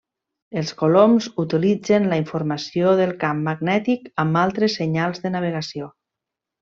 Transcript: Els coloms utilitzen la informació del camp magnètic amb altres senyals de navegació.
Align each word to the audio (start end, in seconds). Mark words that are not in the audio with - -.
Els 0.59 0.69
coloms 0.77 1.27
utilitzen 1.43 2.07
la 2.13 2.17
informació 2.21 2.95
del 3.01 3.13
camp 3.25 3.45
magnètic 3.49 4.09
amb 4.25 4.41
altres 4.45 4.79
senyals 4.83 5.23
de 5.27 5.33
navegació. 5.37 5.93